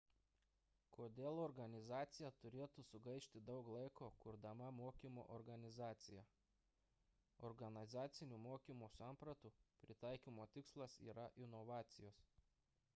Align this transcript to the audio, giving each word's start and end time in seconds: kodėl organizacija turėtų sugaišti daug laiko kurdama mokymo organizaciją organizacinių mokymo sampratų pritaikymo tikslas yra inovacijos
kodėl 0.97 1.39
organizacija 1.41 2.29
turėtų 2.45 2.85
sugaišti 2.87 3.41
daug 3.49 3.69
laiko 3.75 4.07
kurdama 4.25 4.69
mokymo 4.79 5.25
organizaciją 5.35 6.23
organizacinių 7.51 8.41
mokymo 8.47 8.89
sampratų 8.95 9.53
pritaikymo 9.85 10.49
tikslas 10.57 10.97
yra 11.13 11.27
inovacijos 11.47 12.25